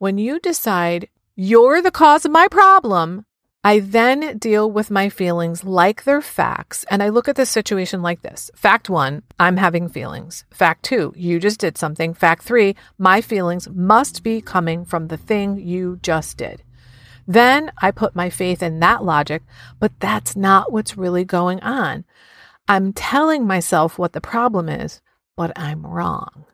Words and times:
When 0.00 0.16
you 0.16 0.40
decide 0.40 1.10
you're 1.36 1.82
the 1.82 1.90
cause 1.90 2.24
of 2.24 2.30
my 2.30 2.48
problem, 2.48 3.26
I 3.62 3.80
then 3.80 4.38
deal 4.38 4.70
with 4.70 4.90
my 4.90 5.10
feelings 5.10 5.62
like 5.62 6.04
they're 6.04 6.22
facts. 6.22 6.86
And 6.90 7.02
I 7.02 7.10
look 7.10 7.28
at 7.28 7.36
the 7.36 7.44
situation 7.44 8.00
like 8.00 8.22
this 8.22 8.50
Fact 8.54 8.88
one, 8.88 9.24
I'm 9.38 9.58
having 9.58 9.90
feelings. 9.90 10.46
Fact 10.50 10.84
two, 10.84 11.12
you 11.16 11.38
just 11.38 11.60
did 11.60 11.76
something. 11.76 12.14
Fact 12.14 12.42
three, 12.42 12.76
my 12.96 13.20
feelings 13.20 13.68
must 13.68 14.22
be 14.22 14.40
coming 14.40 14.86
from 14.86 15.08
the 15.08 15.18
thing 15.18 15.58
you 15.58 15.98
just 16.02 16.38
did. 16.38 16.62
Then 17.26 17.70
I 17.82 17.90
put 17.90 18.16
my 18.16 18.30
faith 18.30 18.62
in 18.62 18.80
that 18.80 19.04
logic, 19.04 19.42
but 19.80 19.92
that's 20.00 20.34
not 20.34 20.72
what's 20.72 20.96
really 20.96 21.26
going 21.26 21.60
on. 21.60 22.06
I'm 22.66 22.94
telling 22.94 23.46
myself 23.46 23.98
what 23.98 24.14
the 24.14 24.22
problem 24.22 24.70
is, 24.70 25.02
but 25.36 25.52
I'm 25.56 25.86
wrong. 25.86 26.46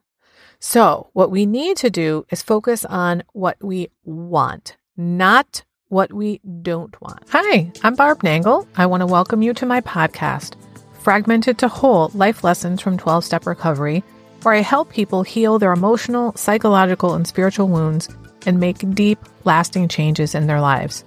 So, 0.58 1.10
what 1.12 1.30
we 1.30 1.44
need 1.44 1.76
to 1.78 1.90
do 1.90 2.24
is 2.30 2.42
focus 2.42 2.84
on 2.84 3.22
what 3.32 3.62
we 3.62 3.90
want, 4.04 4.76
not 4.96 5.64
what 5.88 6.12
we 6.12 6.40
don't 6.62 6.98
want. 7.00 7.20
Hi, 7.28 7.70
I'm 7.84 7.94
Barb 7.94 8.22
Nangle. 8.22 8.66
I 8.74 8.86
want 8.86 9.02
to 9.02 9.06
welcome 9.06 9.42
you 9.42 9.52
to 9.54 9.66
my 9.66 9.82
podcast, 9.82 10.54
Fragmented 11.02 11.58
to 11.58 11.68
Whole 11.68 12.10
Life 12.14 12.42
Lessons 12.42 12.80
from 12.80 12.96
12 12.96 13.24
Step 13.24 13.46
Recovery, 13.46 14.02
where 14.42 14.54
I 14.54 14.60
help 14.60 14.90
people 14.90 15.22
heal 15.22 15.58
their 15.58 15.72
emotional, 15.72 16.34
psychological, 16.36 17.14
and 17.14 17.26
spiritual 17.26 17.68
wounds 17.68 18.08
and 18.46 18.58
make 18.58 18.94
deep, 18.94 19.18
lasting 19.44 19.88
changes 19.88 20.34
in 20.34 20.46
their 20.46 20.60
lives. 20.60 21.04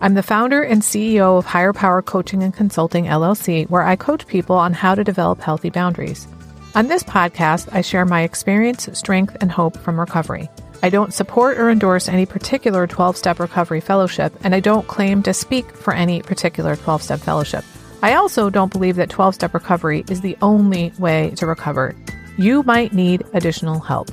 I'm 0.00 0.14
the 0.14 0.22
founder 0.22 0.62
and 0.62 0.80
CEO 0.80 1.38
of 1.38 1.44
Higher 1.44 1.72
Power 1.74 2.00
Coaching 2.00 2.42
and 2.42 2.54
Consulting 2.54 3.04
LLC, 3.04 3.68
where 3.68 3.82
I 3.82 3.96
coach 3.96 4.26
people 4.26 4.56
on 4.56 4.72
how 4.72 4.94
to 4.94 5.04
develop 5.04 5.40
healthy 5.40 5.70
boundaries. 5.70 6.26
On 6.74 6.86
this 6.86 7.02
podcast, 7.02 7.68
I 7.72 7.80
share 7.80 8.04
my 8.04 8.22
experience, 8.22 8.88
strength, 8.92 9.36
and 9.40 9.50
hope 9.50 9.76
from 9.78 9.98
recovery. 9.98 10.50
I 10.82 10.90
don't 10.90 11.14
support 11.14 11.58
or 11.58 11.70
endorse 11.70 12.08
any 12.08 12.26
particular 12.26 12.86
12 12.86 13.16
step 13.16 13.40
recovery 13.40 13.80
fellowship, 13.80 14.32
and 14.44 14.54
I 14.54 14.60
don't 14.60 14.86
claim 14.86 15.22
to 15.24 15.34
speak 15.34 15.74
for 15.74 15.92
any 15.92 16.22
particular 16.22 16.76
12 16.76 17.02
step 17.02 17.20
fellowship. 17.20 17.64
I 18.02 18.14
also 18.14 18.48
don't 18.48 18.72
believe 18.72 18.96
that 18.96 19.10
12 19.10 19.34
step 19.34 19.54
recovery 19.54 20.04
is 20.08 20.20
the 20.20 20.36
only 20.40 20.92
way 20.98 21.32
to 21.36 21.46
recover. 21.46 21.96
You 22.36 22.62
might 22.62 22.92
need 22.92 23.24
additional 23.32 23.80
help. 23.80 24.10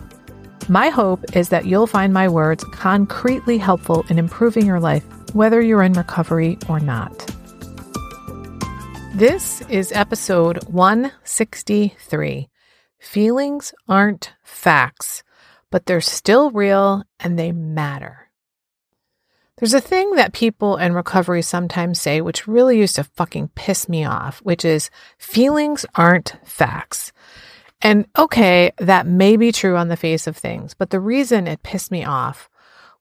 My 0.67 0.89
hope 0.89 1.35
is 1.35 1.49
that 1.49 1.65
you'll 1.65 1.85
find 1.85 2.13
my 2.13 2.27
words 2.27 2.63
concretely 2.71 3.59
helpful 3.59 4.03
in 4.09 4.17
improving 4.17 4.65
your 4.65 4.79
life, 4.79 5.03
whether 5.35 5.61
you're 5.61 5.83
in 5.83 5.93
recovery 5.93 6.57
or 6.67 6.79
not. 6.79 7.29
This 9.15 9.61
is 9.69 9.93
episode 9.93 10.65
163 10.65 12.49
Feelings 12.99 13.73
Aren't 13.87 14.33
Facts 14.43 15.23
but 15.71 15.85
they're 15.85 16.01
still 16.01 16.51
real 16.51 17.03
and 17.19 17.37
they 17.37 17.51
matter. 17.51 18.29
There's 19.57 19.73
a 19.73 19.81
thing 19.81 20.15
that 20.15 20.33
people 20.33 20.77
in 20.77 20.93
recovery 20.93 21.41
sometimes 21.41 21.99
say, 21.99 22.21
which 22.21 22.47
really 22.47 22.77
used 22.77 22.95
to 22.95 23.03
fucking 23.03 23.49
piss 23.55 23.89
me 23.89 24.05
off, 24.05 24.39
which 24.39 24.63
is 24.63 24.89
feelings 25.17 25.85
aren't 25.95 26.35
facts. 26.43 27.11
And 27.81 28.07
okay, 28.17 28.71
that 28.77 29.05
may 29.05 29.37
be 29.37 29.51
true 29.51 29.77
on 29.77 29.87
the 29.87 29.97
face 29.97 30.27
of 30.27 30.35
things, 30.37 30.73
but 30.73 30.89
the 30.89 30.99
reason 30.99 31.47
it 31.47 31.63
pissed 31.63 31.91
me 31.91 32.03
off 32.03 32.49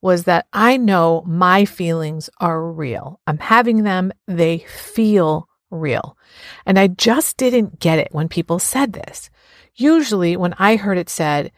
was 0.00 0.24
that 0.24 0.46
I 0.52 0.76
know 0.76 1.22
my 1.26 1.64
feelings 1.64 2.30
are 2.40 2.60
real. 2.60 3.20
I'm 3.26 3.38
having 3.38 3.82
them, 3.82 4.12
they 4.26 4.58
feel 4.58 5.48
real. 5.75 6.17
And 6.64 6.78
I 6.78 6.89
just 6.89 7.36
didn't 7.36 7.80
get 7.80 7.98
it 7.98 8.08
when 8.12 8.28
people 8.28 8.58
said 8.58 8.92
this. 8.92 9.30
Usually, 9.75 10.36
when 10.36 10.55
I 10.58 10.77
heard 10.77 10.98
it 10.98 11.11
said, 11.11 11.53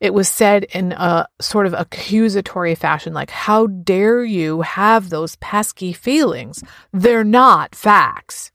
it 0.00 0.14
was 0.14 0.28
said 0.28 0.64
in 0.64 0.92
a 0.92 1.26
sort 1.40 1.66
of 1.66 1.74
accusatory 1.74 2.74
fashion, 2.74 3.12
like, 3.12 3.30
how 3.30 3.66
dare 3.66 4.24
you 4.24 4.62
have 4.62 5.10
those 5.10 5.36
pesky 5.36 5.92
feelings? 5.92 6.62
They're 6.92 7.24
not 7.24 7.74
facts. 7.74 8.52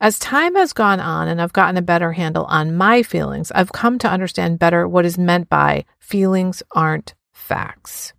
As 0.00 0.18
time 0.18 0.54
has 0.54 0.72
gone 0.72 0.98
on 0.98 1.28
and 1.28 1.40
I've 1.40 1.52
gotten 1.52 1.76
a 1.76 1.82
better 1.82 2.12
handle 2.12 2.44
on 2.46 2.76
my 2.76 3.02
feelings, 3.02 3.52
I've 3.52 3.72
come 3.72 3.98
to 4.00 4.10
understand 4.10 4.58
better 4.58 4.88
what 4.88 5.04
is 5.04 5.18
meant 5.18 5.48
by 5.48 5.84
feelings 6.00 6.62
aren't 6.74 7.14
facts. 7.32 8.12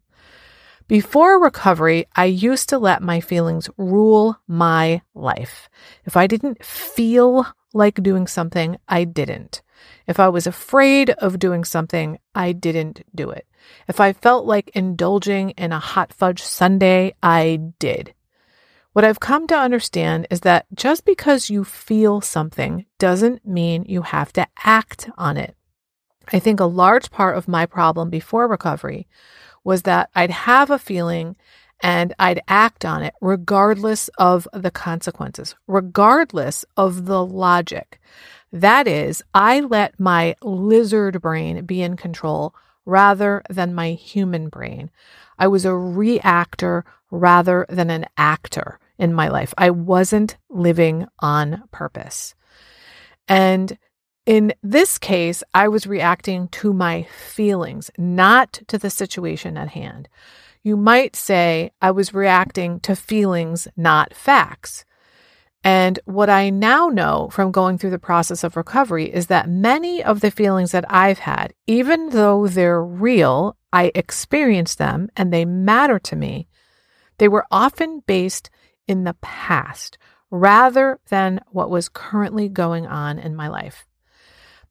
Before 0.88 1.42
recovery, 1.42 2.08
I 2.16 2.26
used 2.26 2.70
to 2.70 2.78
let 2.78 3.02
my 3.02 3.22
feelings 3.22 3.70
rule 3.78 4.38
my 4.48 5.02
life. 5.16 5.70
If 6.06 6.18
I 6.18 6.28
didn't 6.28 6.64
feel 6.64 7.48
like 7.74 8.04
doing 8.04 8.28
something, 8.28 8.78
I 8.88 9.06
didn't. 9.06 9.62
If 10.08 10.20
I 10.20 10.28
was 10.28 10.46
afraid 10.46 11.12
of 11.12 11.40
doing 11.40 11.64
something, 11.64 12.20
I 12.36 12.52
didn't 12.52 13.04
do 13.16 13.30
it. 13.30 13.48
If 13.88 14.02
I 14.02 14.12
felt 14.12 14.46
like 14.46 14.72
indulging 14.76 15.52
in 15.52 15.72
a 15.72 15.80
hot 15.80 16.12
fudge 16.12 16.44
sundae, 16.44 17.14
I 17.24 17.60
did. 17.80 18.14
What 18.92 19.06
I've 19.06 19.22
come 19.22 19.48
to 19.48 19.58
understand 19.58 20.28
is 20.30 20.42
that 20.42 20.66
just 20.76 21.06
because 21.06 21.50
you 21.50 21.64
feel 21.64 22.22
something 22.22 22.86
doesn't 23.00 23.46
mean 23.46 23.86
you 23.88 24.04
have 24.04 24.34
to 24.34 24.48
act 24.64 25.10
on 25.18 25.38
it. 25.38 25.56
I 26.32 26.40
think 26.40 26.60
a 26.60 26.66
large 26.66 27.10
part 27.10 27.38
of 27.38 27.48
my 27.48 27.66
problem 27.66 28.10
before 28.10 28.48
recovery 28.48 29.08
was 29.64 29.84
that 29.84 30.10
I'd 30.16 30.32
have 30.32 30.70
a 30.70 30.80
feeling 30.80 31.36
and 31.82 32.14
I'd 32.18 32.42
act 32.48 32.86
on 32.86 33.04
it 33.04 33.14
regardless 33.22 34.10
of 34.18 34.48
the 34.54 34.72
consequences, 34.72 35.56
regardless 35.68 36.64
of 36.78 37.06
the 37.06 37.26
logic. 37.26 38.00
That 38.52 38.88
is, 38.88 39.24
I 39.34 39.62
let 39.62 40.00
my 40.00 40.36
lizard 40.42 41.22
brain 41.22 41.66
be 41.66 41.82
in 41.82 41.98
control 41.98 42.56
rather 42.86 43.44
than 43.50 43.74
my 43.74 43.92
human 43.92 44.50
brain. 44.50 44.92
I 45.38 45.48
was 45.48 45.66
a 45.66 45.76
reactor 45.76 46.86
rather 47.12 47.66
than 47.70 47.90
an 47.90 48.06
actor 48.18 48.80
in 48.98 49.14
my 49.14 49.28
life. 49.28 49.54
I 49.58 49.70
wasn't 49.70 50.38
living 50.50 51.08
on 51.20 51.64
purpose. 51.72 52.36
And 53.28 53.78
in 54.26 54.54
this 54.64 54.98
case, 54.98 55.44
I 55.54 55.68
was 55.68 55.86
reacting 55.86 56.48
to 56.50 56.74
my 56.74 57.04
feelings, 57.04 57.92
not 57.98 58.54
to 58.68 58.78
the 58.78 58.90
situation 58.90 59.58
at 59.58 59.70
hand. 59.70 60.08
You 60.64 60.78
might 60.78 61.16
say 61.16 61.72
I 61.82 61.92
was 61.92 62.14
reacting 62.14 62.80
to 62.82 62.96
feelings, 62.96 63.68
not 63.76 64.14
facts. 64.14 64.86
And 65.62 66.00
what 66.06 66.30
I 66.30 66.50
now 66.50 66.88
know 66.88 67.30
from 67.32 67.52
going 67.52 67.78
through 67.78 67.90
the 67.90 68.00
process 68.00 68.44
of 68.44 68.56
recovery 68.56 69.06
is 69.14 69.28
that 69.28 69.50
many 69.50 70.04
of 70.04 70.22
the 70.22 70.32
feelings 70.32 70.72
that 70.72 70.86
I've 70.90 71.20
had, 71.20 71.54
even 71.68 72.10
though 72.10 72.48
they're 72.48 72.84
real, 72.84 73.58
I 73.72 73.92
experienced 73.96 74.78
them 74.78 75.10
and 75.18 75.32
they 75.32 75.46
matter 75.46 76.00
to 76.00 76.16
me, 76.16 76.48
they 77.18 77.28
were 77.28 77.46
often 77.52 78.04
based 78.06 78.50
in 78.88 79.04
the 79.04 79.16
past 79.16 79.98
rather 80.30 81.00
than 81.10 81.40
what 81.52 81.70
was 81.70 81.90
currently 81.90 82.50
going 82.50 82.86
on 82.86 83.20
in 83.20 83.36
my 83.36 83.48
life. 83.48 83.86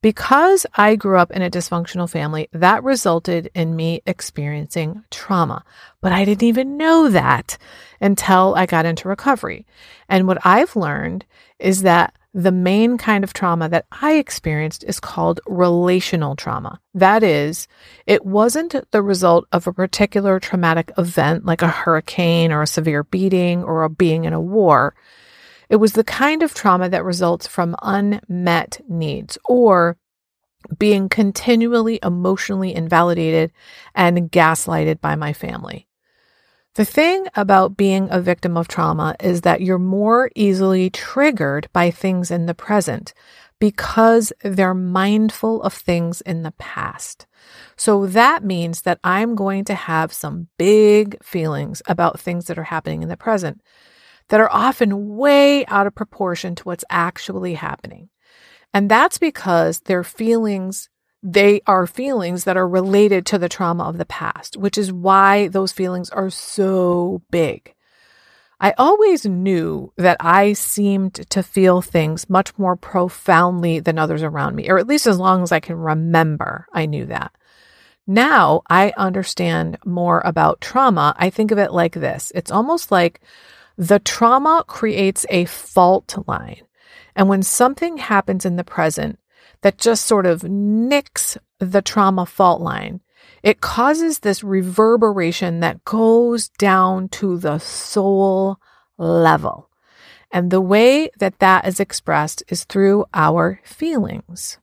Because 0.03 0.67
I 0.75 0.97
grew 0.97 1.17
up 1.17 1.31
in 1.31 1.43
a 1.43 1.51
dysfunctional 1.51 2.11
family, 2.11 2.49
that 2.53 2.83
resulted 2.83 3.51
in 3.55 3.77
me 3.77 4.03
experiencing 4.05 5.05
trauma. 5.11 5.65
But 6.01 6.13
I 6.13 6.25
didn't 6.25 6.43
even 6.43 6.77
know 6.77 7.09
that 7.09 7.57
until 8.01 8.55
I 8.57 8.67
got 8.67 8.85
into 8.85 9.09
recovery. 9.09 9.65
And 10.09 10.27
what 10.27 10.45
I've 10.45 10.75
learned 10.77 11.25
is 11.61 11.83
that 11.83 12.15
the 12.35 12.51
main 12.53 12.97
kind 12.99 13.25
of 13.25 13.33
trauma 13.33 13.69
that 13.69 13.87
I 13.93 14.15
experienced 14.15 14.85
is 14.85 14.99
called 14.99 15.41
relational 15.47 16.35
trauma. 16.35 16.81
That 16.95 17.23
is, 17.23 17.69
it 18.07 18.25
wasn't 18.25 18.75
the 18.91 19.03
result 19.03 19.47
of 19.53 19.67
a 19.67 19.73
particular 19.73 20.41
traumatic 20.41 20.91
event 20.97 21.45
like 21.45 21.63
a 21.63 21.69
hurricane 21.69 22.51
or 22.51 22.63
a 22.63 22.67
severe 22.67 23.05
beating 23.05 23.63
or 23.63 23.85
a 23.85 23.91
being 23.91 24.25
in 24.25 24.33
a 24.33 24.41
war. 24.41 24.95
It 25.73 25.81
was 25.81 25.95
the 25.95 26.05
kind 26.05 26.43
of 26.43 26.53
trauma 26.53 26.91
that 26.91 27.03
results 27.03 27.47
from 27.47 27.75
unmet 27.81 28.83
needs 28.91 29.39
or 29.47 29.97
being 30.77 31.09
continually 31.09 31.99
emotionally 32.03 32.75
invalidated 32.75 33.53
and 33.95 34.31
gaslighted 34.31 35.01
by 35.01 35.15
my 35.15 35.33
family. 35.33 35.89
The 36.75 36.85
thing 36.85 37.27
about 37.35 37.79
being 37.79 38.09
a 38.11 38.21
victim 38.21 38.55
of 38.59 38.69
trauma 38.69 39.17
is 39.19 39.41
that 39.41 39.63
you're 39.63 39.79
more 39.79 40.31
easily 40.35 40.91
triggered 40.91 41.71
by 41.73 41.91
things 41.91 42.31
in 42.31 42.45
the 42.45 42.55
present 42.55 43.15
because 43.59 44.31
they're 44.45 44.75
mindful 44.75 45.63
of 45.63 45.73
things 45.73 46.21
in 46.21 46.43
the 46.43 46.53
past. 46.59 47.27
So 47.77 48.07
that 48.09 48.45
means 48.45 48.83
that 48.83 49.01
I'm 49.03 49.35
going 49.35 49.65
to 49.65 49.75
have 49.75 50.13
some 50.13 50.49
big 50.59 51.17
feelings 51.25 51.81
about 51.87 52.21
things 52.21 52.45
that 52.45 52.59
are 52.59 52.65
happening 52.65 53.03
in 53.03 53.09
the 53.09 53.17
present 53.17 53.63
that 54.33 54.41
are 54.41 54.51
often 54.51 55.15
way 55.19 55.63
out 55.67 55.87
of 55.87 55.95
proportion 55.95 56.55
to 56.55 56.63
what's 56.63 56.87
actually 56.89 57.53
happening. 57.53 58.09
And 58.73 58.91
that's 58.91 59.19
because 59.19 59.81
their 59.81 60.03
feelings, 60.03 60.89
they 61.23 61.61
are 61.67 61.87
feelings 61.87 62.45
that 62.45 62.57
are 62.57 62.67
related 62.67 63.27
to 63.27 63.37
the 63.37 63.51
trauma 63.51 63.85
of 63.85 63.99
the 63.99 64.07
past, 64.07 64.57
which 64.57 64.79
is 64.79 64.91
why 64.91 65.49
those 65.49 65.71
feelings 65.71 66.09
are 66.09 66.31
so 66.31 67.21
big. 67.31 67.75
I 68.59 68.73
always 68.79 69.27
knew 69.27 69.93
that 69.99 70.17
I 70.19 70.55
seemed 70.55 71.29
to 71.29 71.43
feel 71.43 71.83
things 71.83 72.31
much 72.31 72.57
more 72.57 72.75
profoundly 72.75 73.81
than 73.81 73.99
others 73.99 74.23
around 74.23 74.57
me, 74.57 74.71
or 74.71 74.79
at 74.79 74.87
least 74.87 75.07
as 75.07 75.19
long 75.19 75.43
as 75.43 75.53
I 75.53 75.61
can 75.61 75.77
remember, 75.77 76.67
I 76.73 76.87
knew 76.87 77.05
that. 77.05 77.33
Now 78.07 78.63
I 78.71 78.95
understand 78.97 79.77
more 79.85 80.23
about 80.25 80.63
trauma. 80.63 81.15
I 81.19 81.29
think 81.29 81.51
of 81.51 81.59
it 81.59 81.71
like 81.71 81.93
this 81.93 82.33
it's 82.35 82.51
almost 82.51 82.91
like 82.91 83.21
the 83.83 83.99
trauma 83.99 84.63
creates 84.69 85.27
a 85.29 85.45
fault 85.47 86.17
line. 86.29 86.63
And 87.17 87.29
when 87.29 87.43
something 87.43 87.97
happens 87.97 88.47
in 88.47 88.55
the 88.55 88.63
present 88.63 89.19
that 89.63 89.77
just 89.77 90.05
sort 90.05 90.25
of 90.25 90.45
nicks 90.45 91.37
the 91.59 91.83
trauma 91.83 92.25
fault 92.25 92.61
line, 92.61 93.01
it 93.43 93.61
causes 93.61 94.21
this 94.21 94.45
reverberation 94.45 95.59
that 95.61 95.85
goes 95.85 96.49
down 96.51 97.09
to 97.09 97.37
the 97.39 97.59
soul 97.59 98.61
level. 98.99 99.69
And 100.31 100.53
the 100.53 100.61
way 100.61 101.11
that 101.19 101.41
that 101.41 101.67
is 101.67 101.81
expressed 101.81 102.45
is 102.47 102.63
through 102.63 103.07
our 103.13 103.61
feelings. 103.65 104.59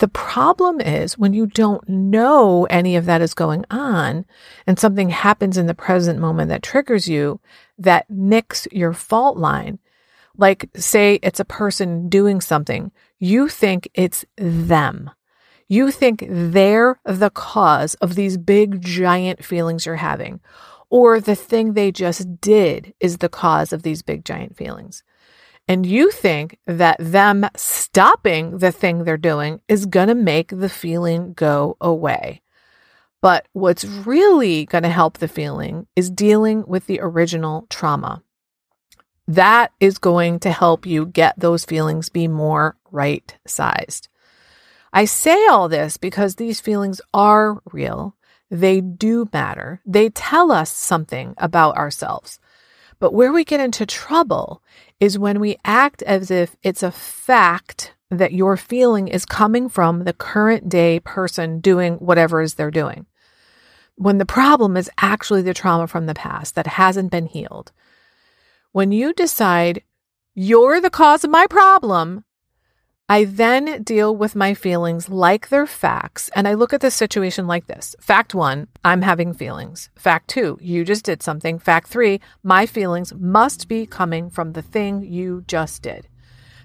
The 0.00 0.08
problem 0.08 0.80
is 0.80 1.18
when 1.18 1.34
you 1.34 1.44
don't 1.46 1.86
know 1.86 2.66
any 2.70 2.96
of 2.96 3.04
that 3.04 3.20
is 3.20 3.34
going 3.34 3.66
on 3.70 4.24
and 4.66 4.78
something 4.78 5.10
happens 5.10 5.58
in 5.58 5.66
the 5.66 5.74
present 5.74 6.18
moment 6.18 6.48
that 6.48 6.62
triggers 6.62 7.06
you 7.06 7.38
that 7.76 8.08
nicks 8.08 8.66
your 8.72 8.94
fault 8.94 9.36
line. 9.36 9.78
Like, 10.38 10.70
say 10.74 11.18
it's 11.22 11.38
a 11.38 11.44
person 11.44 12.08
doing 12.08 12.40
something, 12.40 12.92
you 13.18 13.48
think 13.48 13.90
it's 13.92 14.24
them. 14.38 15.10
You 15.68 15.90
think 15.90 16.24
they're 16.26 16.98
the 17.04 17.28
cause 17.28 17.92
of 17.96 18.14
these 18.14 18.38
big, 18.38 18.80
giant 18.80 19.44
feelings 19.44 19.84
you're 19.84 19.96
having, 19.96 20.40
or 20.88 21.20
the 21.20 21.36
thing 21.36 21.74
they 21.74 21.92
just 21.92 22.40
did 22.40 22.94
is 23.00 23.18
the 23.18 23.28
cause 23.28 23.70
of 23.70 23.82
these 23.82 24.00
big, 24.00 24.24
giant 24.24 24.56
feelings. 24.56 25.02
And 25.70 25.86
you 25.86 26.10
think 26.10 26.58
that 26.66 26.96
them 26.98 27.48
stopping 27.54 28.58
the 28.58 28.72
thing 28.72 29.04
they're 29.04 29.16
doing 29.16 29.60
is 29.68 29.86
going 29.86 30.08
to 30.08 30.16
make 30.16 30.48
the 30.48 30.68
feeling 30.68 31.32
go 31.32 31.76
away. 31.80 32.42
But 33.22 33.46
what's 33.52 33.84
really 33.84 34.64
going 34.64 34.82
to 34.82 34.88
help 34.88 35.18
the 35.18 35.28
feeling 35.28 35.86
is 35.94 36.10
dealing 36.10 36.64
with 36.66 36.88
the 36.88 36.98
original 37.00 37.68
trauma. 37.70 38.24
That 39.28 39.70
is 39.78 39.98
going 39.98 40.40
to 40.40 40.50
help 40.50 40.86
you 40.86 41.06
get 41.06 41.38
those 41.38 41.64
feelings 41.64 42.08
be 42.08 42.26
more 42.26 42.76
right 42.90 43.38
sized. 43.46 44.08
I 44.92 45.04
say 45.04 45.46
all 45.46 45.68
this 45.68 45.98
because 45.98 46.34
these 46.34 46.60
feelings 46.60 47.00
are 47.14 47.62
real. 47.70 48.16
They 48.50 48.80
do 48.80 49.28
matter. 49.32 49.80
They 49.86 50.08
tell 50.08 50.50
us 50.50 50.72
something 50.72 51.34
about 51.38 51.76
ourselves. 51.76 52.40
But 53.00 53.14
where 53.14 53.32
we 53.32 53.44
get 53.44 53.60
into 53.60 53.86
trouble 53.86 54.62
is 55.00 55.18
when 55.18 55.40
we 55.40 55.56
act 55.64 56.02
as 56.02 56.30
if 56.30 56.54
it's 56.62 56.82
a 56.82 56.92
fact 56.92 57.94
that 58.10 58.34
your 58.34 58.56
feeling 58.56 59.08
is 59.08 59.24
coming 59.24 59.68
from 59.68 60.04
the 60.04 60.12
current 60.12 60.68
day 60.68 61.00
person 61.00 61.60
doing 61.60 61.94
whatever 61.94 62.42
is 62.42 62.54
they're 62.54 62.70
doing. 62.70 63.06
When 63.96 64.18
the 64.18 64.26
problem 64.26 64.76
is 64.76 64.90
actually 64.98 65.42
the 65.42 65.54
trauma 65.54 65.86
from 65.86 66.06
the 66.06 66.14
past 66.14 66.54
that 66.54 66.66
hasn't 66.66 67.10
been 67.10 67.26
healed. 67.26 67.72
When 68.72 68.92
you 68.92 69.12
decide 69.12 69.82
you're 70.34 70.80
the 70.80 70.90
cause 70.90 71.24
of 71.24 71.30
my 71.30 71.46
problem, 71.46 72.24
I 73.10 73.24
then 73.24 73.82
deal 73.82 74.14
with 74.14 74.36
my 74.36 74.54
feelings 74.54 75.08
like 75.08 75.48
they're 75.48 75.66
facts, 75.66 76.30
and 76.32 76.46
I 76.46 76.54
look 76.54 76.72
at 76.72 76.80
the 76.80 76.92
situation 76.92 77.48
like 77.48 77.66
this. 77.66 77.96
Fact 78.00 78.36
one, 78.36 78.68
I'm 78.84 79.02
having 79.02 79.34
feelings. 79.34 79.90
Fact 79.96 80.28
two, 80.28 80.56
you 80.60 80.84
just 80.84 81.06
did 81.06 81.20
something. 81.20 81.58
Fact 81.58 81.88
three, 81.88 82.20
my 82.44 82.66
feelings 82.66 83.12
must 83.12 83.66
be 83.66 83.84
coming 83.84 84.30
from 84.30 84.52
the 84.52 84.62
thing 84.62 85.02
you 85.02 85.42
just 85.48 85.82
did. 85.82 86.06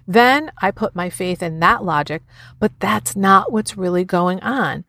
Then 0.06 0.52
I 0.62 0.70
put 0.70 0.96
my 0.96 1.10
faith 1.10 1.42
in 1.42 1.62
that 1.62 1.84
logic, 1.84 2.22
but 2.60 2.80
that's 2.80 3.16
not 3.16 3.52
what's 3.52 3.76
really 3.76 4.06
going 4.06 4.40
on. 4.42 4.86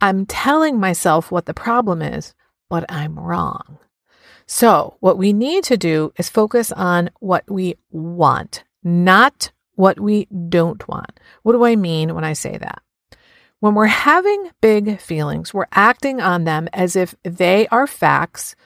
I'm 0.00 0.26
telling 0.26 0.80
myself 0.80 1.30
what 1.30 1.46
the 1.46 1.54
problem 1.54 2.02
is, 2.02 2.34
but 2.68 2.84
I'm 2.88 3.16
wrong. 3.16 3.78
So, 4.46 4.96
what 4.98 5.16
we 5.16 5.32
need 5.32 5.62
to 5.62 5.76
do 5.76 6.12
is 6.18 6.28
focus 6.28 6.72
on 6.72 7.10
what 7.20 7.48
we 7.48 7.76
want, 7.92 8.64
not 8.82 9.52
what 9.78 10.00
we 10.00 10.26
don't 10.48 10.86
want. 10.88 11.20
What 11.44 11.52
do 11.52 11.64
I 11.64 11.76
mean 11.76 12.12
when 12.12 12.24
I 12.24 12.32
say 12.32 12.58
that? 12.58 12.82
When 13.60 13.74
we're 13.74 13.86
having 13.86 14.50
big 14.60 15.00
feelings, 15.00 15.54
we're 15.54 15.68
acting 15.70 16.20
on 16.20 16.42
them 16.42 16.68
as 16.72 16.96
if 16.96 17.14
they 17.22 17.68
are 17.68 17.86
facts. 17.86 18.56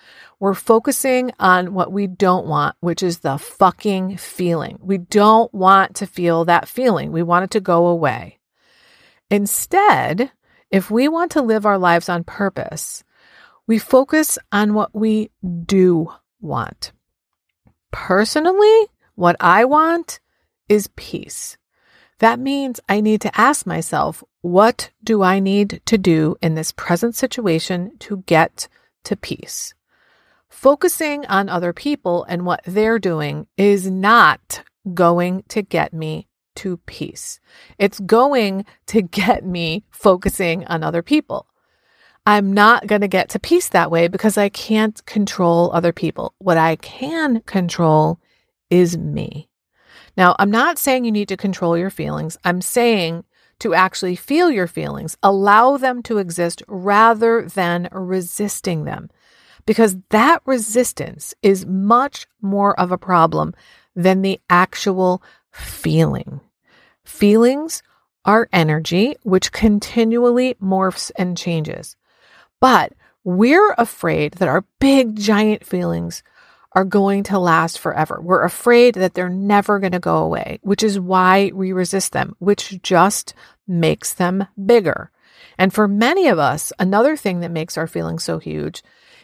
We're 0.41 0.55
focusing 0.55 1.31
on 1.39 1.75
what 1.75 1.93
we 1.93 2.07
don't 2.07 2.47
want, 2.47 2.77
which 2.81 3.03
is 3.03 3.19
the 3.19 3.37
fucking 3.37 4.17
feeling. 4.17 4.79
We 4.81 4.97
don't 4.97 5.53
want 5.53 5.97
to 5.97 6.07
feel 6.07 6.47
that 6.47 6.67
feeling. 6.67 7.13
We 7.13 7.23
want 7.23 7.45
it 7.45 7.51
to 7.51 7.61
go 7.61 7.89
away. 7.89 8.39
Instead, 9.31 10.33
if 10.71 10.91
we 10.91 11.09
want 11.09 11.33
to 11.33 11.43
live 11.43 11.67
our 11.67 11.79
lives 11.79 12.09
on 12.09 12.25
purpose, 12.25 13.05
we 13.67 13.79
focus 13.79 14.39
on 14.51 14.73
what 14.73 14.95
we 14.95 15.31
do 15.67 16.11
want. 16.41 16.93
Personally, 17.91 18.87
what 19.15 19.37
I 19.41 19.67
want 19.67 20.21
is 20.69 20.89
peace. 20.97 21.57
That 22.19 22.39
means 22.39 22.81
I 22.89 23.01
need 23.01 23.21
to 23.23 23.41
ask 23.41 23.67
myself, 23.67 24.23
what 24.43 24.91
do 25.03 25.23
I 25.23 25.41
need 25.41 25.81
to 25.87 25.99
do 25.99 26.37
in 26.41 26.55
this 26.55 26.73
present 26.73 27.15
situation 27.15 27.97
to 28.01 28.19
get 28.27 28.69
to 29.05 29.17
peace? 29.17 29.75
Focusing 30.49 31.27
on 31.27 31.49
other 31.49 31.73
people 31.73 32.25
and 32.25 32.47
what 32.47 32.61
they're 32.65 32.99
doing 32.99 33.47
is 33.57 33.91
not 33.91 34.63
going 34.95 35.45
to 35.49 35.63
get 35.63 35.93
me 35.93 36.29
to 36.57 36.77
peace. 36.79 37.41
It's 37.79 37.99
going 38.01 38.67
to 38.87 39.03
get 39.03 39.45
me 39.45 39.85
focusing 39.91 40.65
on 40.67 40.83
other 40.83 41.03
people. 41.03 41.47
I'm 42.25 42.53
not 42.53 42.87
going 42.87 43.01
to 43.01 43.09
get 43.09 43.31
to 43.31 43.41
peace 43.41 43.69
that 43.71 43.91
way 43.91 44.07
because 44.07 44.39
I 44.39 44.49
can't 44.49 45.05
control 45.07 45.73
other 45.73 45.93
people. 45.93 46.35
What 46.39 46.57
I 46.57 46.77
can 46.77 47.41
control 47.41 48.21
is 48.71 48.97
me. 48.97 49.49
Now, 50.17 50.37
I'm 50.39 50.51
not 50.51 50.79
saying 50.79 51.05
you 51.05 51.13
need 51.13 51.29
to 51.29 51.37
control 51.37 51.77
your 51.77 51.91
feelings. 51.91 52.37
I'm 52.45 52.61
saying 52.61 53.25
to 53.61 53.75
actually 53.75 54.17
feel 54.17 54.51
your 54.51 54.67
feelings, 54.67 55.17
allow 55.23 55.77
them 55.77 56.03
to 56.03 56.19
exist 56.19 56.63
rather 56.67 57.49
than 57.49 57.89
resisting 57.93 58.85
them, 58.85 59.09
because 59.67 59.97
that 60.11 60.43
resistance 60.45 61.33
is 61.43 61.65
much 61.65 62.27
more 62.41 62.79
of 62.79 62.91
a 62.91 62.99
problem 62.99 63.55
than 63.95 64.23
the 64.23 64.41
actual 64.51 65.23
feeling. 65.53 66.41
Feelings 67.05 67.83
are 68.25 68.49
energy, 68.53 69.17
which 69.23 69.53
continually 69.53 70.55
morphs 70.55 71.11
and 71.17 71.37
changes. 71.37 71.97
But 72.61 72.93
we're 73.25 73.75
afraid 73.79 74.35
that 74.35 74.49
our 74.49 74.65
big, 74.81 75.17
giant 75.17 75.65
feelings 75.65 76.23
are 76.75 76.85
going 76.85 77.23
to 77.25 77.39
last 77.39 77.79
forever. 77.79 78.21
We're 78.23 78.45
afraid 78.45 78.95
that 78.95 79.15
they're 79.15 79.29
never 79.29 79.79
going 79.79 79.93
to 79.93 79.99
go 79.99 80.19
away, 80.19 80.59
which 80.63 80.83
is 80.83 80.99
why 80.99 81.51
we 81.55 81.73
resist 81.73 82.13
them, 82.13 82.35
which 82.39 82.81
just 82.83 83.35
makes 83.67 84.15
them 84.15 84.47
bigger. 84.65 85.11
And 85.59 85.73
for 85.73 85.87
many 85.87 86.29
of 86.29 86.39
us, 86.39 86.73
another 86.79 87.17
thing 87.17 87.41
that 87.41 87.51
makes 87.51 87.77
our 87.77 87.87
feelings 87.87 88.25
so 88.25 88.39
huge 88.39 88.83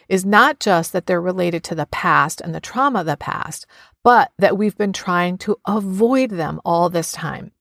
is 0.09 0.25
not 0.25 0.61
just 0.61 0.93
that 0.93 1.07
they're 1.07 1.21
related 1.21 1.62
to 1.64 1.75
the 1.75 1.87
past 1.87 2.40
and 2.40 2.55
the 2.55 2.61
trauma 2.61 3.00
of 3.00 3.07
the 3.07 3.17
past, 3.17 3.67
but 4.02 4.33
that 4.38 4.57
we've 4.57 4.76
been 4.76 4.93
trying 4.93 5.37
to 5.38 5.57
avoid 5.67 6.31
them 6.31 6.61
all 6.64 6.88
this 6.88 7.12
time. 7.12 7.52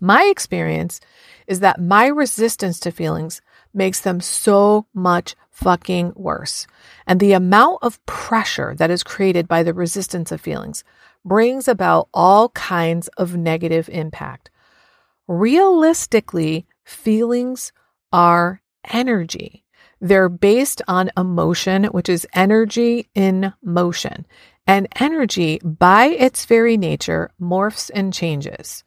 My 0.00 0.24
experience 0.24 1.00
is 1.46 1.60
that 1.60 1.80
my 1.80 2.06
resistance 2.06 2.80
to 2.80 2.90
feelings 2.90 3.40
makes 3.74 4.00
them 4.00 4.20
so 4.20 4.86
much 4.94 5.34
fucking 5.50 6.12
worse. 6.16 6.66
And 7.06 7.20
the 7.20 7.32
amount 7.32 7.78
of 7.82 8.04
pressure 8.06 8.74
that 8.76 8.90
is 8.90 9.02
created 9.02 9.46
by 9.48 9.62
the 9.62 9.74
resistance 9.74 10.32
of 10.32 10.40
feelings 10.40 10.84
brings 11.24 11.68
about 11.68 12.08
all 12.12 12.48
kinds 12.50 13.08
of 13.16 13.36
negative 13.36 13.88
impact. 13.90 14.50
Realistically, 15.28 16.66
feelings 16.84 17.72
are 18.12 18.60
energy. 18.92 19.64
They're 20.00 20.28
based 20.28 20.82
on 20.88 21.10
emotion, 21.16 21.84
which 21.84 22.08
is 22.08 22.26
energy 22.34 23.08
in 23.14 23.52
motion. 23.62 24.26
And 24.66 24.88
energy, 24.98 25.60
by 25.62 26.06
its 26.06 26.44
very 26.44 26.76
nature, 26.76 27.30
morphs 27.40 27.90
and 27.94 28.12
changes. 28.12 28.84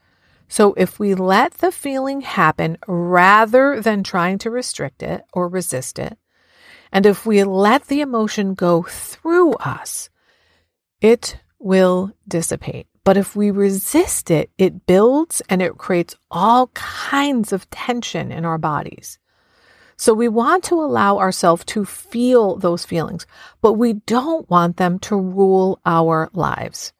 So 0.56 0.74
if 0.78 1.00
we 1.00 1.16
let 1.16 1.56
the 1.56 1.70
feeling 1.70 2.22
happen 2.22 2.78
rather 2.88 3.82
than 3.82 4.04
trying 4.06 4.38
to 4.38 4.50
restrict 4.50 5.04
it 5.04 5.22
or 5.34 5.50
resist 5.50 6.00
it, 6.00 6.18
and 6.94 7.06
if 7.06 7.26
we 7.26 7.44
let 7.44 7.88
the 7.88 8.00
emotion 8.00 8.54
go 8.54 8.84
through 8.84 9.56
us, 9.56 10.10
it 11.02 11.38
will 11.60 12.14
dissipate. 12.26 12.88
But 13.04 13.18
if 13.18 13.36
we 13.36 13.52
resist 13.52 14.32
it, 14.32 14.50
it 14.58 14.86
builds 14.86 15.42
and 15.50 15.62
it 15.62 15.78
creates 15.78 16.16
all 16.32 16.68
kinds 16.68 17.52
of 17.52 17.70
tension 17.70 18.32
in 18.32 18.46
our 18.46 18.58
bodies. 18.58 19.20
So 19.98 20.14
we 20.14 20.30
want 20.30 20.64
to 20.66 20.76
allow 20.76 21.18
ourselves 21.18 21.66
to 21.66 21.84
feel 21.84 22.56
those 22.56 22.86
feelings, 22.86 23.28
but 23.60 23.74
we 23.74 23.92
don't 23.92 24.50
want 24.50 24.78
them 24.78 25.00
to 25.00 25.18
rule 25.18 25.82
our 25.86 26.30
lives. 26.32 26.94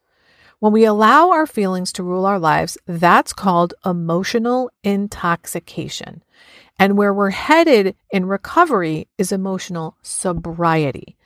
When 0.58 0.72
we 0.72 0.86
allow 0.86 1.32
our 1.32 1.46
feelings 1.46 1.92
to 1.92 2.02
rule 2.02 2.24
our 2.24 2.38
lives, 2.38 2.78
that's 2.86 3.34
called 3.34 3.74
emotional 3.84 4.70
intoxication. 4.82 6.22
And 6.78 6.96
where 6.96 7.12
we're 7.12 7.30
headed 7.30 7.94
in 8.10 8.24
recovery 8.24 9.06
is 9.18 9.32
emotional 9.32 9.96
sobriety. 10.00 11.16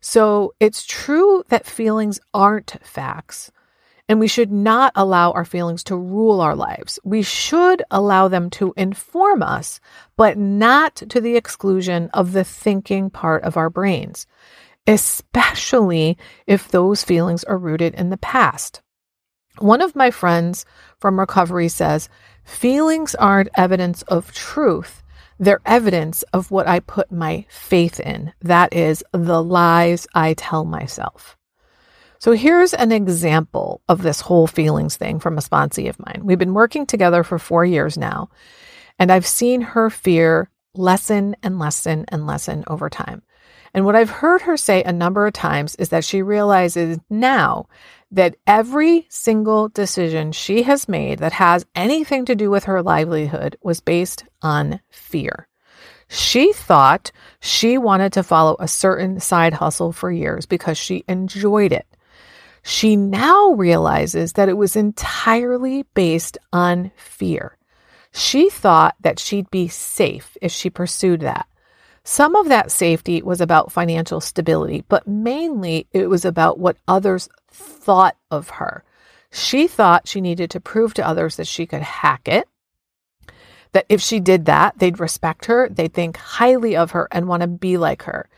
So 0.00 0.54
it's 0.60 0.84
true 0.84 1.42
that 1.48 1.64
feelings 1.66 2.20
aren't 2.34 2.76
facts, 2.82 3.50
and 4.10 4.20
we 4.20 4.28
should 4.28 4.52
not 4.52 4.92
allow 4.94 5.32
our 5.32 5.46
feelings 5.46 5.82
to 5.84 5.96
rule 5.96 6.42
our 6.42 6.54
lives. 6.54 6.98
We 7.02 7.22
should 7.22 7.82
allow 7.90 8.28
them 8.28 8.50
to 8.50 8.74
inform 8.76 9.42
us, 9.42 9.80
but 10.16 10.36
not 10.36 10.96
to 10.96 11.20
the 11.20 11.36
exclusion 11.36 12.10
of 12.12 12.32
the 12.32 12.44
thinking 12.44 13.08
part 13.08 13.42
of 13.42 13.56
our 13.56 13.70
brains, 13.70 14.26
especially 14.86 16.16
if 16.46 16.68
those 16.68 17.04
feelings 17.04 17.44
are 17.44 17.58
rooted 17.58 17.94
in 17.94 18.10
the 18.10 18.16
past. 18.16 18.82
One 19.58 19.80
of 19.80 19.96
my 19.96 20.10
friends 20.10 20.64
from 20.98 21.18
recovery 21.18 21.68
says, 21.68 22.08
Feelings 22.44 23.14
aren't 23.14 23.48
evidence 23.56 24.02
of 24.02 24.32
truth. 24.32 25.02
They're 25.38 25.60
evidence 25.66 26.22
of 26.32 26.50
what 26.50 26.68
I 26.68 26.80
put 26.80 27.10
my 27.10 27.46
faith 27.48 28.00
in. 28.00 28.32
That 28.40 28.72
is 28.72 29.02
the 29.12 29.42
lies 29.42 30.06
I 30.14 30.34
tell 30.34 30.64
myself. 30.64 31.36
So 32.18 32.32
here's 32.32 32.72
an 32.72 32.92
example 32.92 33.82
of 33.88 34.02
this 34.02 34.22
whole 34.22 34.46
feelings 34.46 34.96
thing 34.96 35.18
from 35.18 35.36
a 35.36 35.42
sponsee 35.42 35.88
of 35.88 35.98
mine. 35.98 36.22
We've 36.24 36.38
been 36.38 36.54
working 36.54 36.86
together 36.86 37.22
for 37.22 37.38
four 37.38 37.64
years 37.64 37.98
now, 37.98 38.30
and 38.98 39.12
I've 39.12 39.26
seen 39.26 39.60
her 39.60 39.90
fear 39.90 40.50
lessen 40.74 41.36
and 41.42 41.58
lessen 41.58 42.06
and 42.08 42.26
lessen 42.26 42.64
over 42.68 42.88
time. 42.88 43.22
And 43.76 43.84
what 43.84 43.94
I've 43.94 44.08
heard 44.08 44.40
her 44.40 44.56
say 44.56 44.82
a 44.82 44.92
number 44.92 45.26
of 45.26 45.34
times 45.34 45.74
is 45.74 45.90
that 45.90 46.02
she 46.02 46.22
realizes 46.22 46.98
now 47.10 47.66
that 48.10 48.36
every 48.46 49.06
single 49.10 49.68
decision 49.68 50.32
she 50.32 50.62
has 50.62 50.88
made 50.88 51.18
that 51.18 51.34
has 51.34 51.66
anything 51.74 52.24
to 52.24 52.34
do 52.34 52.48
with 52.48 52.64
her 52.64 52.82
livelihood 52.82 53.58
was 53.62 53.80
based 53.82 54.24
on 54.40 54.80
fear. 54.88 55.46
She 56.08 56.54
thought 56.54 57.12
she 57.40 57.76
wanted 57.76 58.14
to 58.14 58.22
follow 58.22 58.56
a 58.58 58.66
certain 58.66 59.20
side 59.20 59.52
hustle 59.52 59.92
for 59.92 60.10
years 60.10 60.46
because 60.46 60.78
she 60.78 61.04
enjoyed 61.06 61.72
it. 61.72 61.86
She 62.62 62.96
now 62.96 63.50
realizes 63.50 64.32
that 64.32 64.48
it 64.48 64.56
was 64.56 64.74
entirely 64.74 65.82
based 65.92 66.38
on 66.50 66.92
fear. 66.96 67.58
She 68.10 68.48
thought 68.48 68.94
that 69.02 69.18
she'd 69.18 69.50
be 69.50 69.68
safe 69.68 70.38
if 70.40 70.50
she 70.50 70.70
pursued 70.70 71.20
that. 71.20 71.46
Some 72.08 72.36
of 72.36 72.46
that 72.46 72.70
safety 72.70 73.20
was 73.20 73.40
about 73.40 73.72
financial 73.72 74.20
stability, 74.20 74.84
but 74.88 75.08
mainly 75.08 75.88
it 75.90 76.08
was 76.08 76.24
about 76.24 76.56
what 76.56 76.76
others 76.86 77.28
thought 77.50 78.16
of 78.30 78.48
her. 78.48 78.84
She 79.32 79.66
thought 79.66 80.06
she 80.06 80.20
needed 80.20 80.52
to 80.52 80.60
prove 80.60 80.94
to 80.94 81.06
others 81.06 81.34
that 81.34 81.48
she 81.48 81.66
could 81.66 81.82
hack 81.82 82.28
it, 82.28 82.48
that 83.72 83.86
if 83.88 84.00
she 84.00 84.20
did 84.20 84.44
that, 84.44 84.78
they'd 84.78 85.00
respect 85.00 85.46
her, 85.46 85.68
they'd 85.68 85.92
think 85.92 86.16
highly 86.16 86.76
of 86.76 86.92
her 86.92 87.08
and 87.10 87.26
want 87.26 87.40
to 87.40 87.48
be 87.48 87.76
like 87.76 88.04
her. 88.04 88.28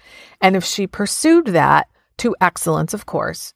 And 0.41 0.57
if 0.57 0.65
she 0.65 0.87
pursued 0.87 1.49
that 1.49 1.89
to 2.17 2.35
excellence, 2.41 2.95
of 2.95 3.05
course, 3.05 3.53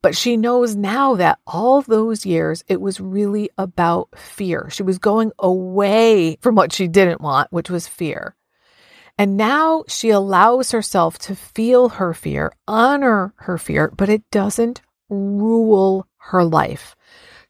but 0.00 0.16
she 0.16 0.36
knows 0.36 0.76
now 0.76 1.16
that 1.16 1.40
all 1.44 1.82
those 1.82 2.24
years, 2.24 2.62
it 2.68 2.80
was 2.80 3.00
really 3.00 3.50
about 3.58 4.16
fear. 4.16 4.70
She 4.70 4.84
was 4.84 4.98
going 4.98 5.32
away 5.40 6.38
from 6.40 6.54
what 6.54 6.72
she 6.72 6.86
didn't 6.86 7.20
want, 7.20 7.52
which 7.52 7.68
was 7.68 7.88
fear. 7.88 8.36
And 9.20 9.36
now 9.36 9.84
she 9.86 10.08
allows 10.08 10.70
herself 10.70 11.18
to 11.18 11.36
feel 11.36 11.90
her 11.90 12.14
fear, 12.14 12.54
honor 12.66 13.34
her 13.40 13.58
fear, 13.58 13.92
but 13.94 14.08
it 14.08 14.22
doesn't 14.30 14.80
rule 15.10 16.06
her 16.30 16.42
life. 16.42 16.96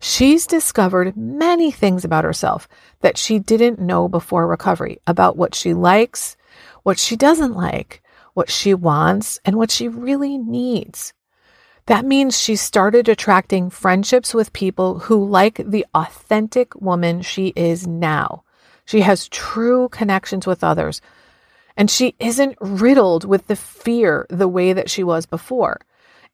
She's 0.01 0.49
discovered 0.49 1.17
many 1.17 1.71
things 1.71 2.05
about 2.05 2.25
herself 2.25 2.67
that 3.03 3.17
she 3.17 3.39
didn't 3.39 3.79
know 3.79 4.09
before 4.09 4.49
recovery 4.49 4.99
about 5.07 5.37
what 5.37 5.55
she 5.55 5.73
likes, 5.73 6.37
what 6.83 6.99
she 6.99 7.15
doesn't 7.15 7.55
like, 7.55 8.03
what 8.35 8.51
she 8.51 8.75
wants, 8.75 9.39
and 9.45 9.55
what 9.55 9.71
she 9.71 9.87
really 9.87 10.39
needs. 10.39 11.13
That 11.87 12.05
means 12.05 12.37
she 12.37 12.57
started 12.57 13.09
attracting 13.09 13.71
friendships 13.71 14.35
with 14.35 14.53
people 14.53 14.99
who 14.99 15.25
like 15.25 15.61
the 15.65 15.87
authentic 15.95 16.75
woman 16.75 17.23
she 17.23 17.53
is 17.55 17.87
now. 17.87 18.43
She 18.87 19.03
has 19.03 19.29
true 19.29 19.89
connections 19.91 20.49
with 20.49 20.65
others, 20.65 21.01
and 21.81 21.91
she 21.91 22.15
isn't 22.19 22.59
riddled 22.61 23.25
with 23.25 23.47
the 23.47 23.57
fear 23.57 24.27
the 24.29 24.47
way 24.47 24.75
that 24.75 24.91
she 24.91 25.03
was 25.03 25.25
before. 25.25 25.81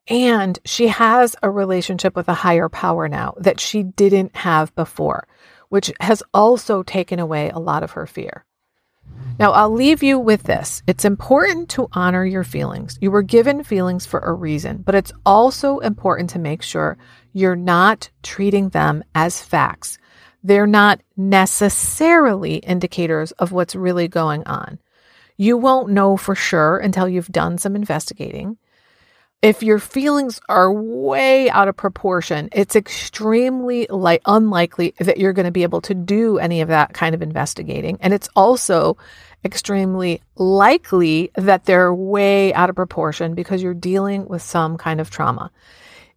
And 0.09 0.59
she 0.65 0.89
has 0.89 1.37
a 1.41 1.49
relationship 1.49 2.17
with 2.17 2.29
a 2.29 2.35
higher 2.35 2.69
power 2.69 3.09
now 3.09 3.35
that 3.39 3.61
she 3.61 3.85
didn't 3.85 4.35
have 4.35 4.75
before, 4.75 5.29
which 5.69 5.93
has 6.01 6.21
also 6.35 6.83
taken 6.83 7.21
away 7.21 7.51
a 7.51 7.61
lot 7.61 7.85
of 7.85 7.93
her 7.93 8.09
fear. 8.09 8.45
Now, 9.39 9.53
I'll 9.53 9.71
leave 9.71 10.03
you 10.03 10.19
with 10.19 10.43
this. 10.43 10.83
It's 10.89 11.05
important 11.05 11.69
to 11.71 11.87
honor 11.93 12.25
your 12.25 12.43
feelings. 12.43 12.99
You 13.01 13.13
were 13.13 13.23
given 13.23 13.63
feelings 13.63 14.05
for 14.05 14.19
a 14.19 14.33
reason, 14.33 14.79
but 14.79 14.97
it's 14.97 15.13
also 15.25 15.79
important 15.79 16.31
to 16.31 16.41
make 16.41 16.63
sure 16.63 16.99
you're 17.33 17.55
not 17.55 18.11
treating 18.25 18.71
them 18.71 19.05
as 19.15 19.41
facts. 19.41 19.97
They're 20.43 20.67
not 20.67 21.03
necessarily 21.17 22.57
indicators 22.57 23.31
of 23.33 23.53
what's 23.53 23.77
really 23.77 24.09
going 24.09 24.45
on. 24.49 24.81
You 25.37 25.57
won't 25.57 25.91
know 25.91 26.17
for 26.17 26.35
sure 26.35 26.79
until 26.79 27.09
you've 27.09 27.29
done 27.29 27.59
some 27.59 27.77
investigating. 27.77 28.57
If 29.43 29.63
your 29.63 29.79
feelings 29.79 30.41
are 30.49 30.73
way 30.73 31.51
out 31.51 31.69
of 31.69 31.77
proportion, 31.77 32.49
it's 32.53 32.75
extremely 32.75 33.87
like 33.91 34.23
unlikely 34.25 34.95
that 34.99 35.19
you're 35.19 35.35
going 35.35 35.45
to 35.45 35.53
be 35.53 35.63
able 35.63 35.83
to 35.83 35.95
do 35.95 36.39
any 36.39 36.63
of 36.63 36.69
that 36.69 36.95
kind 36.95 37.15
of 37.15 37.23
investigating. 37.23 37.99
And 38.01 38.15
it's 38.15 38.29
also 38.35 38.97
extremely 39.45 40.23
likely 40.37 41.31
that 41.37 41.65
they're 41.65 41.95
way 41.95 42.53
out 42.55 42.71
of 42.71 42.77
proportion 42.77 43.35
because 43.35 43.63
you're 43.63 43.75
dealing 43.75 44.27
with 44.27 44.43
some 44.43 44.77
kind 44.79 45.01
of 45.01 45.11
trauma. 45.11 45.51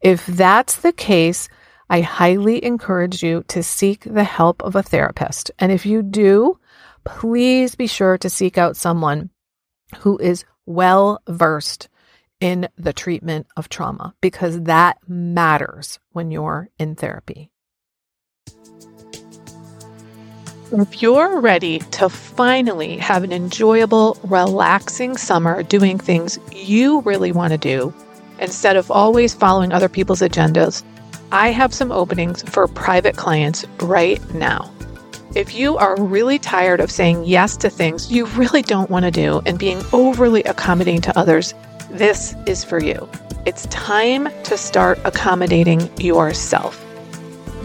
If 0.02 0.26
that's 0.26 0.78
the 0.78 0.94
case, 0.94 1.50
I 1.90 2.02
highly 2.02 2.64
encourage 2.64 3.24
you 3.24 3.44
to 3.48 3.64
seek 3.64 4.04
the 4.04 4.24
help 4.24 4.64
of 4.64 4.76
a 4.76 4.84
therapist. 4.84 5.52
And 5.58 5.72
if 5.72 5.86
you 5.86 6.04
do, 6.04 6.59
please 7.18 7.76
be 7.76 7.88
sure 7.88 8.18
to 8.18 8.30
seek 8.30 8.58
out 8.58 8.78
someone 8.78 9.30
who 10.00 10.18
is 10.18 10.46
well 10.66 11.22
versed 11.28 11.90
in 12.40 12.70
the 12.78 12.94
treatment 12.94 13.48
of 13.58 13.68
trauma 13.68 14.14
because 14.22 14.62
that 14.64 14.98
matters 15.08 16.00
when 16.12 16.32
you're 16.32 16.70
in 16.78 16.96
therapy. 16.96 17.52
If 20.72 21.02
you're 21.02 21.40
ready 21.40 21.80
to 21.80 22.10
finally 22.10 22.98
have 22.98 23.24
an 23.24 23.34
enjoyable, 23.34 24.18
relaxing 24.24 25.18
summer 25.18 25.64
doing 25.64 25.98
things 25.98 26.38
you 26.54 27.02
really 27.02 27.32
want 27.32 27.52
to 27.54 27.58
do 27.58 27.92
instead 28.40 28.76
of 28.76 28.92
always 28.92 29.34
following 29.34 29.74
other 29.74 29.90
people's 29.90 30.22
agendas, 30.22 30.84
I 31.32 31.50
have 31.50 31.74
some 31.74 31.92
openings 31.92 32.44
for 32.44 32.68
private 32.68 33.18
clients 33.18 33.66
right 33.82 34.22
now. 34.34 34.72
If 35.36 35.54
you 35.54 35.78
are 35.78 35.96
really 36.02 36.40
tired 36.40 36.80
of 36.80 36.90
saying 36.90 37.26
yes 37.26 37.56
to 37.58 37.70
things 37.70 38.12
you 38.12 38.26
really 38.26 38.64
don't 38.64 38.90
want 38.90 39.06
to 39.06 39.12
do 39.12 39.42
and 39.46 39.60
being 39.60 39.84
overly 39.94 40.44
accommodating 40.44 41.02
to 41.02 41.18
others, 41.18 41.54
this 41.92 42.36
is 42.48 42.64
for 42.64 42.82
you. 42.82 43.08
It's 43.46 43.68
time 43.68 44.30
to 44.46 44.58
start 44.58 45.00
accommodating 45.06 45.96
yourself. 46.00 46.84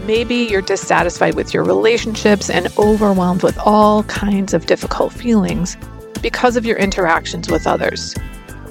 Maybe 0.05 0.35
you're 0.35 0.61
dissatisfied 0.61 1.37
with 1.37 1.55
your 1.55 1.65
relationships 1.65 2.51
and 2.51 2.69
overwhelmed 2.77 3.43
with 3.43 3.59
all 3.59 4.03
kinds 4.05 4.53
of 4.53 4.67
difficult 4.67 5.15
feelings 5.15 5.79
because 6.21 6.57
of 6.57 6.67
your 6.67 6.77
interactions 6.77 7.51
with 7.51 7.67
others. 7.67 8.15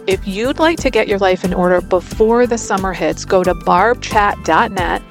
If 0.05 0.27
you'd 0.27 0.59
like 0.59 0.77
to 0.81 0.91
get 0.91 1.07
your 1.07 1.17
life 1.17 1.43
in 1.43 1.53
order 1.53 1.81
before 1.81 2.45
the 2.45 2.59
summer 2.59 2.93
hits, 2.93 3.25
go 3.25 3.43
to 3.43 3.55
barbchat.net 3.55 5.01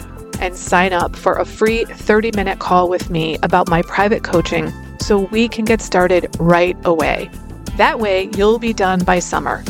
and 0.42 0.56
sign 0.56 0.92
up 0.92 1.14
for 1.14 1.34
a 1.34 1.44
free 1.44 1.84
30 1.84 2.32
minute 2.34 2.58
call 2.58 2.88
with 2.88 3.08
me 3.10 3.38
about 3.44 3.68
my 3.68 3.80
private 3.82 4.24
coaching 4.24 4.72
so 4.98 5.20
we 5.30 5.48
can 5.48 5.64
get 5.64 5.80
started 5.80 6.28
right 6.38 6.76
away. 6.84 7.30
That 7.76 8.00
way, 8.00 8.28
you'll 8.36 8.58
be 8.58 8.72
done 8.72 9.04
by 9.04 9.20
summer. 9.20 9.62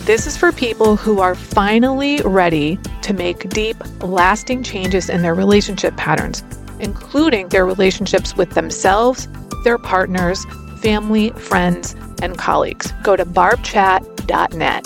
This 0.00 0.26
is 0.26 0.36
for 0.36 0.50
people 0.50 0.96
who 0.96 1.20
are 1.20 1.36
finally 1.36 2.20
ready 2.24 2.78
to 3.02 3.14
make 3.14 3.48
deep, 3.50 3.76
lasting 4.02 4.64
changes 4.64 5.08
in 5.08 5.22
their 5.22 5.34
relationship 5.34 5.96
patterns, 5.96 6.42
including 6.80 7.48
their 7.48 7.64
relationships 7.64 8.36
with 8.36 8.50
themselves, 8.50 9.28
their 9.62 9.78
partners, 9.78 10.44
family, 10.80 11.30
friends, 11.30 11.94
and 12.20 12.36
colleagues. 12.36 12.92
Go 13.04 13.14
to 13.14 13.24
barbchat.net. 13.24 14.84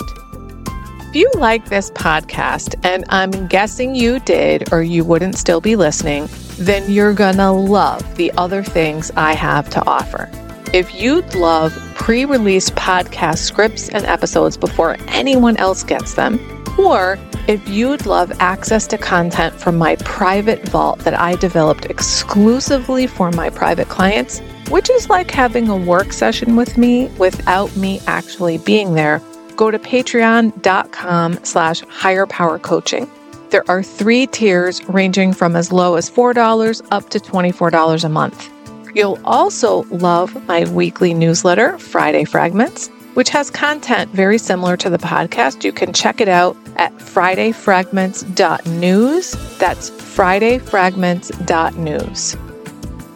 If 1.11 1.17
you 1.17 1.29
like 1.35 1.65
this 1.65 1.91
podcast, 1.91 2.79
and 2.85 3.03
I'm 3.09 3.47
guessing 3.47 3.93
you 3.93 4.21
did 4.21 4.71
or 4.71 4.81
you 4.81 5.03
wouldn't 5.03 5.35
still 5.35 5.59
be 5.59 5.75
listening, 5.75 6.29
then 6.57 6.89
you're 6.89 7.13
to 7.13 7.51
love 7.51 8.15
the 8.15 8.31
other 8.37 8.63
things 8.63 9.11
I 9.17 9.33
have 9.33 9.69
to 9.71 9.85
offer. 9.85 10.29
if 10.71 10.95
you'd 10.95 11.35
love 11.35 11.77
pre 11.95 12.23
release 12.23 12.69
podcast 12.69 13.39
scripts 13.39 13.89
and 13.89 14.05
episodes 14.05 14.55
before 14.55 14.95
anyone 15.09 15.57
else 15.57 15.83
gets 15.83 16.13
them, 16.13 16.39
or 16.79 17.19
if 17.49 17.67
you'd 17.67 18.05
love 18.05 18.31
access 18.39 18.87
to 18.87 18.97
content 18.97 19.53
from 19.53 19.77
my 19.77 19.97
private 19.97 20.65
vault 20.69 20.99
that 20.99 21.19
I 21.19 21.35
developed 21.35 21.87
exclusively 21.87 23.05
for 23.05 23.31
my 23.31 23.49
private 23.49 23.89
clients, 23.89 24.39
which 24.69 24.89
is 24.89 25.09
like 25.09 25.29
having 25.29 25.67
a 25.67 25.75
work 25.75 26.13
session 26.13 26.55
with 26.55 26.77
me 26.77 27.07
without 27.17 27.75
me 27.75 27.99
actually 28.07 28.59
being 28.59 28.93
there, 28.93 29.21
go 29.55 29.71
to 29.71 29.79
patreon.com 29.79 31.39
slash 31.43 31.81
higher 31.81 32.25
power 32.25 32.59
coaching. 32.59 33.09
There 33.49 33.69
are 33.69 33.83
three 33.83 34.27
tiers 34.27 34.83
ranging 34.87 35.33
from 35.33 35.55
as 35.55 35.71
low 35.71 35.95
as 35.95 36.09
$4 36.09 36.81
up 36.91 37.09
to 37.09 37.19
$24 37.19 38.03
a 38.03 38.09
month. 38.09 38.49
You'll 38.95 39.19
also 39.23 39.83
love 39.89 40.45
my 40.47 40.69
weekly 40.71 41.13
newsletter, 41.13 41.77
Friday 41.77 42.25
Fragments, 42.25 42.89
which 43.13 43.29
has 43.29 43.49
content 43.49 44.11
very 44.11 44.37
similar 44.37 44.75
to 44.77 44.89
the 44.89 44.97
podcast. 44.97 45.63
You 45.63 45.73
can 45.73 45.93
check 45.93 46.19
it 46.21 46.27
out 46.27 46.55
at 46.77 46.95
fridayfragments.news. 46.97 49.57
That's 49.57 49.89
fridayfragments.news. 49.89 52.37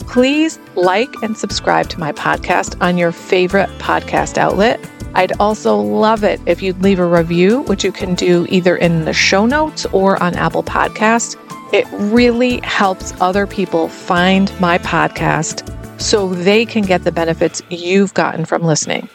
Please 0.08 0.60
like 0.76 1.14
and 1.24 1.38
subscribe 1.38 1.90
to 1.90 2.00
my 2.00 2.14
podcast 2.14 2.82
on 2.82 2.98
your 2.98 3.12
favorite 3.12 3.70
podcast 3.80 4.38
outlet. 4.38 4.80
I'd 5.16 5.32
also 5.40 5.78
love 5.78 6.24
it 6.24 6.42
if 6.46 6.62
you'd 6.62 6.82
leave 6.82 7.00
a 7.00 7.06
review, 7.06 7.62
which 7.64 7.84
you 7.84 7.92
can 7.92 8.16
do 8.16 8.46
either 8.50 8.76
in 8.76 9.06
the 9.06 9.14
show 9.14 9.46
notes 9.46 9.86
or 9.88 10.22
on 10.22 10.36
Apple 10.36 10.62
Podcasts. 10.62 11.38
It 11.74 11.88
really 11.92 12.60
helps 12.62 13.14
other 13.22 13.48
people 13.48 13.88
find 13.88 14.52
my 14.60 14.78
podcast 14.78 15.72
so 16.00 16.28
they 16.28 16.66
can 16.66 16.84
get 16.84 17.04
the 17.04 17.12
benefits 17.12 17.62
you've 17.70 18.14
gotten 18.14 18.46
from 18.46 18.64
listening. 18.64 19.08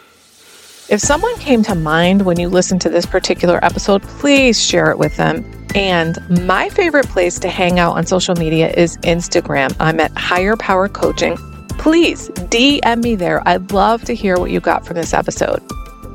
If 0.89 0.99
someone 0.99 1.37
came 1.37 1.63
to 1.63 1.75
mind 1.75 2.23
when 2.23 2.39
you 2.39 2.49
listened 2.49 2.81
to 2.81 2.89
this 2.89 3.05
particular 3.05 3.63
episode, 3.63 4.01
please 4.01 4.61
share 4.61 4.91
it 4.91 4.97
with 4.97 5.15
them. 5.17 5.45
And 5.73 6.17
my 6.45 6.67
favorite 6.69 7.07
place 7.07 7.39
to 7.39 7.47
hang 7.47 7.79
out 7.79 7.95
on 7.95 8.05
social 8.05 8.35
media 8.35 8.71
is 8.71 8.97
Instagram. 8.97 9.73
I'm 9.79 9.99
at 10.01 10.11
Higher 10.17 10.57
Power 10.57 10.89
Coaching. 10.89 11.37
Please 11.77 12.29
DM 12.29 13.03
me 13.03 13.15
there. 13.15 13.47
I'd 13.47 13.71
love 13.71 14.03
to 14.05 14.13
hear 14.13 14.37
what 14.37 14.51
you 14.51 14.59
got 14.59 14.85
from 14.85 14.97
this 14.97 15.13
episode. 15.13 15.63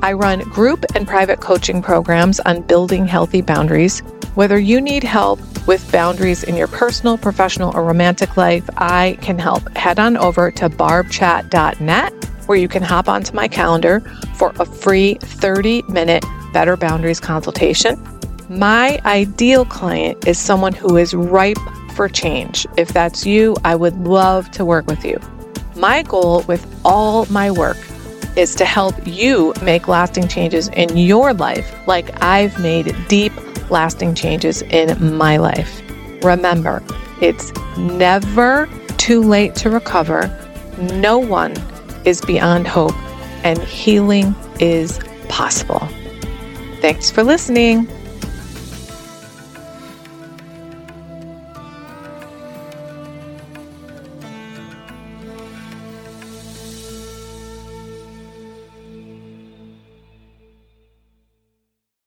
I 0.01 0.13
run 0.13 0.39
group 0.41 0.85
and 0.95 1.07
private 1.07 1.41
coaching 1.41 1.81
programs 1.81 2.39
on 2.41 2.61
building 2.61 3.07
healthy 3.07 3.41
boundaries. 3.41 3.99
Whether 4.35 4.59
you 4.59 4.79
need 4.79 5.03
help 5.03 5.39
with 5.67 5.91
boundaries 5.91 6.43
in 6.43 6.55
your 6.55 6.67
personal, 6.67 7.17
professional, 7.17 7.75
or 7.75 7.83
romantic 7.83 8.37
life, 8.37 8.69
I 8.77 9.17
can 9.21 9.39
help. 9.39 9.75
Head 9.75 9.99
on 9.99 10.15
over 10.15 10.51
to 10.51 10.69
barbchat.net 10.69 12.13
where 12.47 12.57
you 12.57 12.67
can 12.67 12.83
hop 12.83 13.09
onto 13.09 13.33
my 13.33 13.47
calendar 13.47 13.99
for 14.35 14.53
a 14.59 14.65
free 14.65 15.15
30 15.15 15.83
minute 15.89 16.23
Better 16.53 16.77
Boundaries 16.77 17.19
consultation. 17.19 18.01
My 18.49 18.99
ideal 19.03 19.65
client 19.65 20.27
is 20.27 20.39
someone 20.39 20.73
who 20.73 20.95
is 20.95 21.13
ripe 21.13 21.57
for 21.93 22.07
change. 22.07 22.65
If 22.77 22.93
that's 22.93 23.25
you, 23.25 23.55
I 23.65 23.75
would 23.75 23.97
love 24.07 24.49
to 24.51 24.63
work 24.63 24.87
with 24.87 25.03
you. 25.03 25.19
My 25.75 26.03
goal 26.03 26.43
with 26.47 26.65
all 26.85 27.25
my 27.25 27.51
work 27.51 27.77
is 28.37 28.53
to 28.55 28.65
help 28.65 28.95
you 29.05 29.51
make 29.63 29.87
lasting 29.87 30.27
changes 30.27 30.67
in 30.69 30.95
your 30.95 31.33
life, 31.33 31.75
like 31.87 32.23
I've 32.23 32.57
made 32.59 32.95
deep, 33.07 33.33
lasting 33.71 34.13
changes 34.13 34.61
in 34.61 35.17
my 35.17 35.37
life. 35.37 35.81
Remember, 36.23 36.83
it's 37.19 37.51
never 37.77 38.69
too 38.97 39.21
late 39.21 39.55
to 39.55 39.69
recover. 39.71 40.29
No 40.93 41.17
one 41.17 41.53
is 42.05 42.21
beyond 42.21 42.67
hope, 42.67 42.95
and 43.43 43.57
healing 43.59 44.35
is 44.59 44.99
possible. 45.29 45.87
Thanks 46.79 47.09
for 47.09 47.23
listening. 47.23 47.87